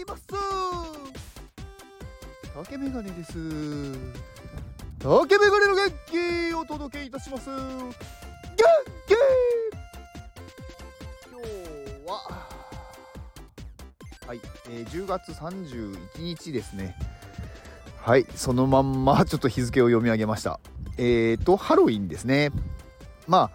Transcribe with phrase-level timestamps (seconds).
[0.00, 0.22] います。
[2.54, 3.32] 竹メガネです。
[4.98, 7.50] 竹メガネの元気お届けいたします。
[7.50, 7.58] 元
[9.06, 9.14] 気!
[11.30, 12.46] 今日は
[14.26, 14.40] はい、
[14.70, 16.96] えー、10月31日ですね。
[18.00, 20.60] はいそのまんまちょっと日付を読み上げました。
[20.96, 22.50] えーとハロウィンですね。
[23.26, 23.50] ま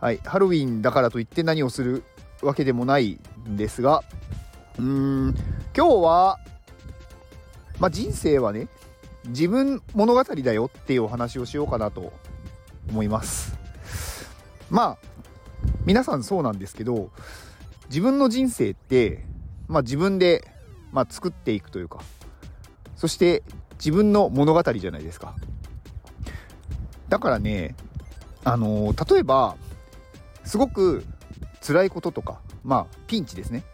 [0.00, 2.04] あはいハロウィンだからといって何をする
[2.42, 4.02] わけでもないんですが
[4.78, 5.34] うーん
[5.74, 6.38] 今日は
[7.78, 8.68] まあ人生はね
[9.26, 12.12] 自分物語だよっていうお話をしようかなと
[12.90, 13.56] 思います。
[14.70, 15.08] まあ
[15.86, 17.10] 皆さんそうなんですけど
[17.88, 19.24] 自分の人生って
[19.68, 20.46] まあ自分で、
[20.92, 22.00] まあ、作っていくというか
[22.96, 23.42] そして
[23.74, 25.34] 自分の物語じゃないですか。
[27.08, 27.76] だからね
[28.44, 29.56] あのー、例えば
[30.44, 31.04] すごく
[31.60, 33.64] 辛いこととかまあピンチですね。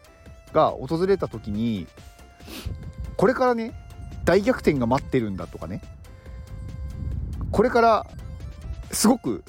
[0.53, 1.87] が訪れた時に
[3.17, 3.73] これからね
[4.25, 5.81] 大逆転が待ってるんだとかね。
[7.51, 8.07] これから
[8.93, 9.43] すごく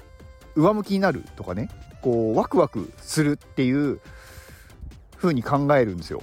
[0.56, 1.70] 上向きになるとかね。
[2.02, 4.00] こうワクワクするっていう
[5.18, 6.22] 風に考えるんですよ。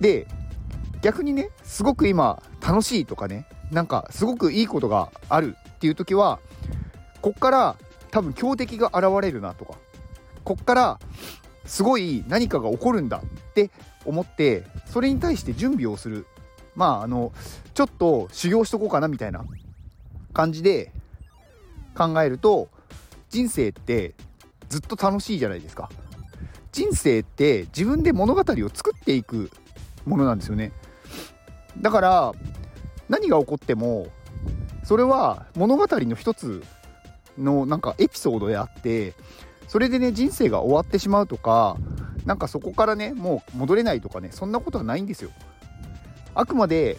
[0.00, 0.26] で
[1.02, 3.46] 逆にねすごく今楽しいとかね。
[3.70, 6.38] なんかすごくいいことがあるっていう時は
[7.20, 7.76] こっから
[8.10, 9.74] 多分強敵が現れるなとか。
[10.44, 10.98] こっから
[11.66, 13.70] すごい何かが起こるんだって
[14.04, 16.26] 思ってそれに対して準備をする。
[16.74, 17.32] まああの
[17.74, 19.44] ちょっと修行しとこうかなみたいな
[20.32, 20.92] 感じで
[21.96, 22.68] 考えると
[23.30, 24.14] 人生って
[24.68, 25.90] ずっと楽しいじゃないですか。
[26.72, 29.50] 人生って自分で物語を作っていく
[30.04, 30.72] ものなんですよね。
[31.80, 32.32] だから
[33.08, 34.08] 何が起こっても
[34.84, 36.62] それは物語の一つ
[37.38, 39.14] のなんかエピソードであって
[39.68, 41.76] それでね人生が終わってしまうとか
[42.24, 45.30] なんかそこからねもう戻れないとかねそんなことはないんですよ。
[46.34, 46.98] あくまで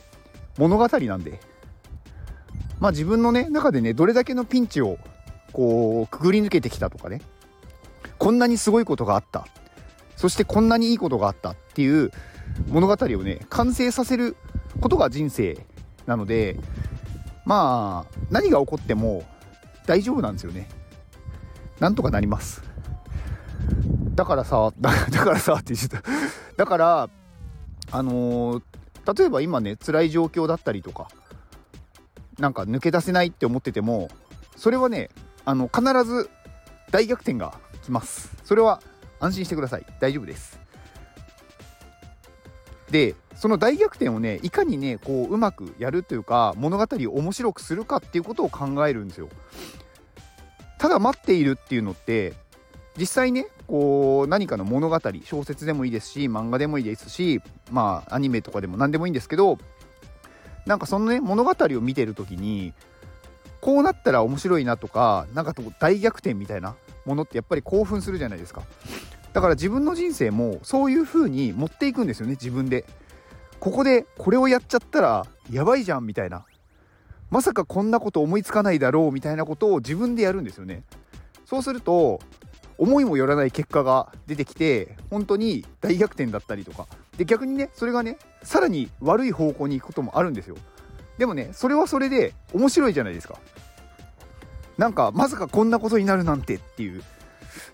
[0.57, 1.39] 物語なんで。
[2.79, 4.97] まあ自分のね中でねどれだけのピンチを
[5.51, 7.21] こうくぐり抜けてきたとかね。
[8.17, 9.47] こんなにすごいことがあった。
[10.15, 11.51] そしてこんなにいいことがあった。
[11.51, 12.11] っていう
[12.69, 14.35] 物語をね完成させる
[14.79, 15.57] ことが人生
[16.05, 16.57] なので
[17.45, 19.23] まあ何が起こっても
[19.85, 20.67] 大丈夫なんですよね。
[21.79, 22.63] なんとかなります。
[24.15, 26.03] だからさ だからさって言ってた。
[26.57, 27.09] だから
[27.91, 31.07] あのー、例えば今ね辛い状況だったりとか
[32.39, 34.09] なんか抜け出せないって思ってても
[34.55, 35.09] それはね
[35.45, 36.29] あの必ず
[36.91, 38.31] 大逆転が来ます。
[38.43, 38.81] それは
[39.19, 39.85] 安心してください。
[39.99, 40.59] 大丈夫です。
[42.91, 49.29] でその大逆転をねいかにねこううまくやるというか物語を面白くするかっていうことを考えるんですよ。
[50.77, 52.33] ただ待っているっていうのって
[52.97, 59.57] 実際ねこう何かの物語小説でもいいですし漫画でもいいですしまあアニメとかでも何でもいいんですけど
[60.65, 62.73] なんかそのね物語を見てる時に
[63.61, 68.63] こうなったら面白いなとかなんか大逆転みたいなものってやっぱり興奮するじゃないですか。
[69.33, 72.85] だから自分の人生もそういう風に持っていくんですよね自分で。
[73.59, 76.45] ここでこれをやっちゃったらやばいじゃんみたいな。
[77.29, 80.83] まさかこんなこと思いつかないだろうみたいなことを自分でやるんですよね。
[81.45, 82.19] そうすると
[82.77, 86.87] 思いもよらない結果が出てきて本当に大逆転だったりとか。
[87.17, 90.55] で逆にねそれがねさらに悪い方向に行くこともあるんですよ。
[91.17, 93.39] でもねそれはそれで面白いじゃないですか。
[94.77, 97.03] なんかまさかこんなことになるなんてっていう。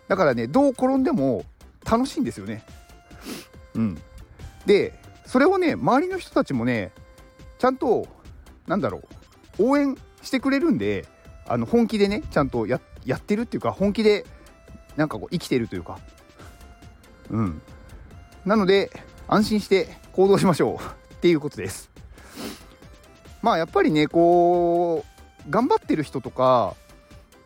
[0.08, 1.44] だからねどう転んでも
[1.86, 2.64] 楽しいんですよね。
[3.76, 4.02] うん。
[4.66, 6.92] でそれをね周りの人たちもね
[7.60, 8.08] ちゃんと
[8.66, 9.04] なんだろう
[9.60, 11.06] 応援してくれるんで
[11.46, 14.26] あの本気でねちゃんとやってるっていうか本気で
[14.96, 16.00] なんかこう生きてるというか。
[17.30, 17.62] うん。
[18.46, 18.92] なので
[19.28, 20.76] 安心して行動しましょう。
[21.16, 21.90] っていうことです。
[23.42, 25.06] まあやっぱりねこ
[25.48, 26.76] う頑張ってる人とか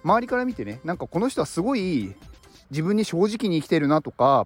[0.03, 2.16] 周りから見てねなんかこの人はすごい
[2.70, 4.46] 自分に正直に生きてるなとか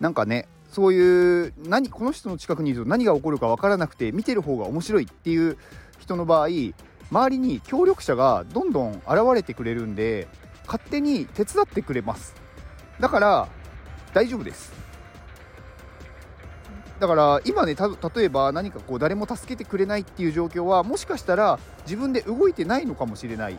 [0.00, 5.56] なんかねそういう何この人の近くにいると何が起こるか分からなくて見てる方が面白いっていう
[5.98, 6.48] 人の場合
[7.10, 10.26] 周りに協力者がどんどん現れてくれるんで
[10.66, 12.34] 勝手に手伝ってくれます。
[12.98, 13.48] だから
[14.12, 14.72] 大丈夫です。
[16.98, 23.58] だから今ね例えば何かこう誰も助けてくれないっていう状況はもしかしたら自分で動いてないのかもしれない。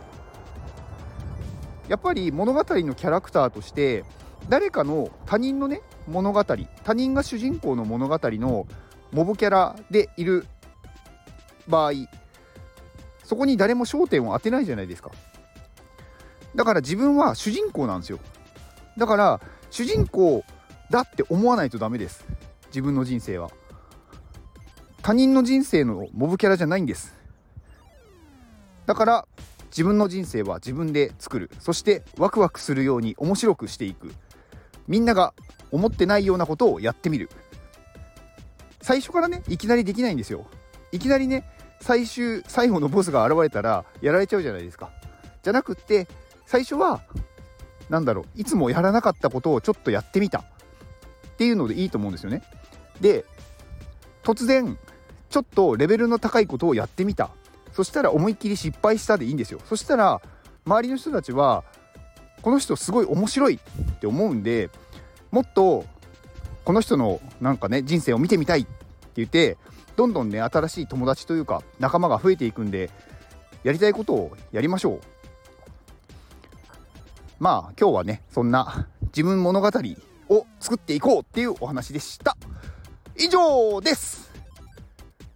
[1.88, 4.04] やっぱり物語のキャラクターとして
[4.50, 8.68] 誰かの他人のね物語他人が主人公の物語の
[9.12, 10.45] モブキャラでいる
[11.68, 11.92] 場合
[13.27, 15.12] そこに誰も焦点を当てないじゃないですか。
[16.56, 18.19] だから自分は主人公なんですよ。
[18.97, 20.45] だから主人公
[20.89, 22.25] だって思わないとダメです。
[22.68, 23.51] 自分の人生は。
[25.01, 27.13] 他人の人生のモブキャラじゃないんです。
[28.85, 29.27] だから
[29.71, 31.51] 自分の人生は自分で作る。
[31.59, 34.13] そしてワクワクするように面白くしていく。
[34.88, 35.33] みんなが
[35.69, 37.29] 思ってないようなことをやってみる。
[38.81, 40.45] 最初からねいきなりできないんですよ。
[40.94, 41.44] いきなりね
[41.81, 44.89] 最終最後のボスが現れたらやられちゃうじゃないですか。
[45.44, 46.07] じゃなくって
[46.45, 47.01] 最初は
[47.89, 50.39] 何だろういつもやらなかったことをちょっとやってみた。
[50.39, 50.44] っ
[51.38, 52.41] ていうのでいいと思うんですよね。
[53.00, 53.25] で
[54.24, 54.77] 突然
[55.29, 57.29] ちょっとレベルの高いことをやってみた。
[57.74, 59.59] そしたら思いっきり失敗したでいいんですよ。
[59.65, 60.21] そしたら
[60.65, 61.63] 周りの人たちは
[62.41, 64.69] この人すごい面白いって思うんで
[65.31, 65.85] もっと
[66.65, 68.69] この人のなんかね人生を見てみたいって
[69.15, 69.57] 言って
[69.97, 72.89] どんどんね新しい友達というか仲間が増えていくんで
[73.63, 75.01] やりたいことをやりましょう。
[77.39, 79.69] まあ今日はねそんな自分物語
[80.29, 82.38] を作っていこうっていうお話でした。
[83.17, 84.31] 以上です。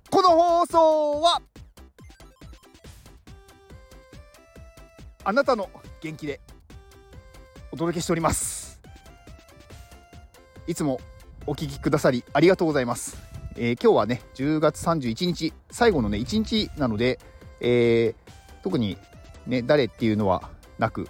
[0.10, 1.42] この放送は
[5.24, 5.70] あなたの
[6.02, 6.40] 元気で
[7.72, 8.80] お届けしております。
[10.68, 11.00] いつも
[11.48, 13.18] お聞きくださりありがとうございます、
[13.56, 17.20] えー、今日はね10月31日最後のね1日なので、
[17.60, 18.98] えー、特に
[19.48, 21.08] ね誰っていうのはなく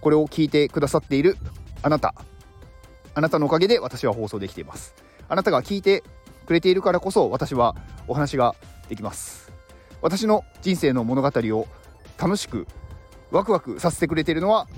[0.00, 1.36] これを聞いてくださっている
[1.82, 2.14] あなた。
[3.14, 4.94] あなたのおかげで私は放送できています。
[5.28, 6.04] あなたが聞いて
[6.44, 7.74] くれているからこそ私は
[8.06, 8.54] お話が
[8.90, 9.50] できます。
[10.02, 11.66] 私の人生の物語を
[12.18, 12.66] 楽しく
[13.30, 14.68] ワクワクさせてくれているのは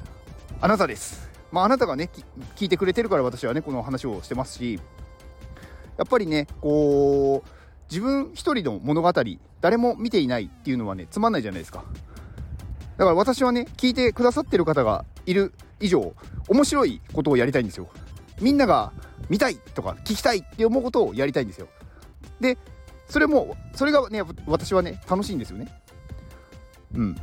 [0.60, 1.28] あなたです。
[1.50, 2.10] まああなたがね
[2.54, 4.78] 聞いてくれてるから私はねこの話をしてますし
[5.98, 7.48] やっぱりねこう
[7.90, 9.12] 自分一人の物語
[9.60, 11.84] 誰も見ていないっていうのはねつまんないじゃないですか。
[12.96, 16.14] だから私はね聞いてくださってる方がいる以上
[16.48, 17.88] 面白いことをやりたいんですよ。
[18.40, 18.92] みんなが
[19.28, 21.68] 見たいとか聞きたいって思うことをやりたいんですよ。
[22.40, 22.56] で
[23.08, 25.68] それもそれがね私はね楽しいんですよね。
[26.94, 27.16] うん。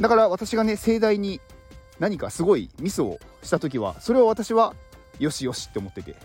[0.00, 1.40] だから私がね盛大に
[1.98, 4.74] 何かすごいミスをした時はそれを私は
[5.18, 6.16] よしよしって思ってて。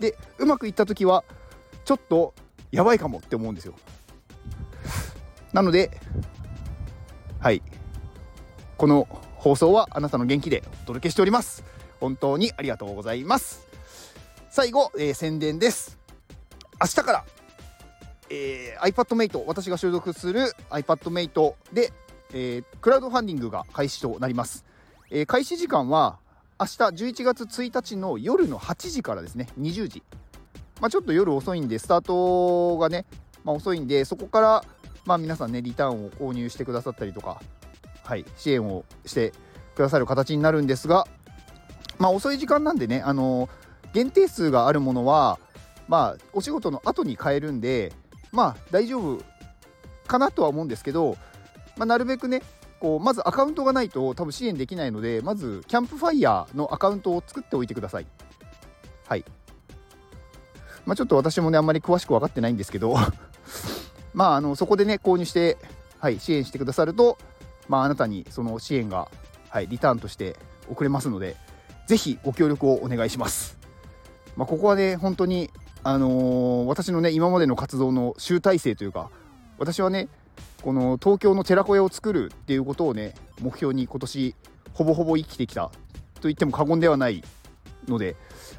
[0.00, 1.24] でうまくいった時は
[1.84, 2.34] ちょっと
[2.72, 3.74] やばいかもって思うんですよ。
[5.52, 6.00] なので
[7.38, 7.62] はい。
[8.76, 9.06] この
[9.36, 11.64] 放送はあなたの元気でお届けしております。
[12.00, 13.66] 本当にありがとうございます。
[14.50, 15.98] 最後、えー、宣伝です。
[16.80, 17.24] 明日から、
[18.30, 21.92] えー、iPadMate 私が所属する iPadMate で、
[22.32, 24.64] えー、クラウドファンディングが開始となります、
[25.10, 26.18] えー、開始時間は
[26.60, 29.48] 明日11月1日の夜の8時からですね。
[29.58, 30.02] 20時。
[30.78, 33.06] まあ、ちょっと夜遅いんでスタートがね、
[33.44, 34.64] まあ、遅いんでそこから
[35.06, 37.40] まあ皆さんねリターンを購入してくださったりとか
[38.02, 39.32] はい支援をして
[39.74, 41.06] くださる形になるんですが
[41.98, 43.50] まあ遅い時間なんでねあの
[43.92, 45.38] 限定数があるものは
[45.86, 47.92] まあお仕事の後に買えるんで
[48.32, 49.22] まあ大丈夫
[50.06, 51.16] かなとは思うんですけど、
[51.76, 52.42] まあ、なるべくね
[52.80, 58.06] こうまずアカウントがないと多分支援できないのでまずキャンプファイヤーのアカウントを作っておいてください。
[59.06, 59.24] はい。
[60.86, 62.96] まあ、ちょっと私もねあんまり詳しく分かってないんですけど。
[64.14, 65.58] まああのそこでね購入して、
[65.98, 67.18] はい、支援してくださると、
[67.68, 69.08] まあ、あなたにその支援が、
[69.50, 70.36] はい、リターンとして
[70.68, 71.36] 送れますので
[71.86, 73.58] 是非ご協力をお願いします。
[74.36, 75.50] まあ、ここはね本当に
[75.82, 79.10] あのー、私のね今までの活動の集大成というか
[79.58, 80.08] 私はね
[80.62, 84.34] この東京の寺子屋を作るっていうことをね目標に今年
[84.74, 85.70] ほぼほぼ生きてきた。
[86.20, 87.24] と言っても過言ではない
[87.88, 88.14] ので、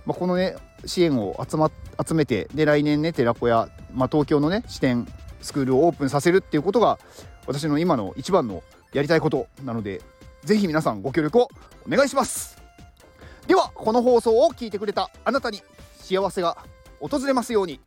[0.05, 0.55] まあ、このね
[0.85, 1.71] 支援を集,、ま、
[2.05, 5.07] 集めてで来年ね寺子屋、まあ、東京のね支店
[5.41, 6.99] スクールをオープンさせるっていうことが
[7.45, 10.01] 私の今の一番のやりたいことなので
[10.43, 11.49] ぜひ皆さんご協力を
[11.85, 12.59] お願いします。
[13.47, 15.61] ではこの放送を聞いてくれたあなたに
[15.99, 16.57] 幸せが
[16.99, 17.79] 訪れますように。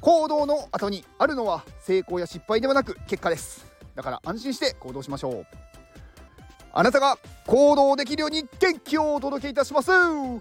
[0.00, 3.66] 行動の後にあるのは成功や失敗ではなく結果です。
[3.94, 5.46] だから安心して行動しましょう。
[6.72, 9.90] あなたが行動できるように元気をお届けいたします。
[9.90, 10.40] 元